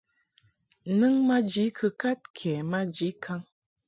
Nɨŋ 0.97 1.13
maji 1.27 1.63
kɨkad 1.77 2.19
kɛ 2.37 2.51
maji 2.71 3.07
kaŋ. 3.23 3.39